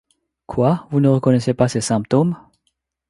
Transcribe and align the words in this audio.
Quoi! 0.47 0.87
vous 0.89 0.99
ne 0.99 1.09
reconnaissez 1.09 1.53
pas 1.53 1.67
ces 1.67 1.79
symptômes?… 1.79 2.35